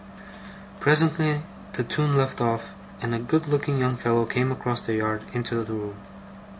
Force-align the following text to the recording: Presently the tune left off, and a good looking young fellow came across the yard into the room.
Presently 0.79 1.43
the 1.73 1.83
tune 1.83 2.17
left 2.17 2.41
off, 2.41 2.73
and 3.03 3.13
a 3.13 3.19
good 3.19 3.45
looking 3.47 3.77
young 3.77 3.95
fellow 3.97 4.25
came 4.25 4.51
across 4.51 4.81
the 4.81 4.95
yard 4.95 5.21
into 5.31 5.63
the 5.63 5.73
room. 5.73 5.97